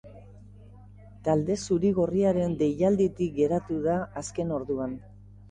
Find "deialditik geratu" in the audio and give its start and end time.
2.63-3.79